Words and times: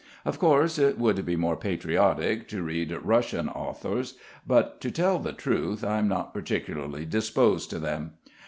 Of 0.25 0.39
course 0.39 0.79
it 0.79 0.97
would 0.97 1.23
be 1.27 1.35
more 1.35 1.55
patriotic 1.55 2.47
to 2.47 2.63
read 2.63 2.91
Russian 3.03 3.47
authors, 3.47 4.15
but 4.47 4.81
to 4.81 4.89
tell 4.89 5.19
the 5.19 5.31
truth 5.31 5.83
I'm 5.83 6.07
not 6.07 6.33
particularly 6.33 7.05
disposed 7.05 7.69
to 7.69 7.77
them. 7.77 8.13